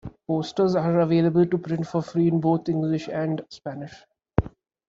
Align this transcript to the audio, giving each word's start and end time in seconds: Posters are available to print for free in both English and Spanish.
Posters 0.25 0.73
are 0.75 1.01
available 1.01 1.45
to 1.45 1.59
print 1.59 1.85
for 1.85 2.01
free 2.01 2.27
in 2.29 2.41
both 2.41 2.67
English 2.67 3.07
and 3.07 3.45
Spanish. 3.51 3.93